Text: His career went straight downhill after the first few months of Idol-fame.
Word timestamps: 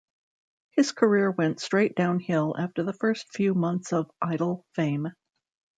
His 0.71 0.93
career 0.93 1.29
went 1.29 1.59
straight 1.61 1.95
downhill 1.95 2.55
after 2.57 2.81
the 2.81 2.91
first 2.91 3.31
few 3.31 3.53
months 3.53 3.93
of 3.93 4.09
Idol-fame. 4.19 5.09